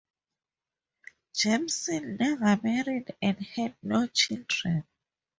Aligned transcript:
Jameson 1.35 2.17
never 2.17 2.59
married 2.63 3.15
and 3.21 3.37
had 3.37 3.75
no 3.83 4.07
children. 4.07 4.83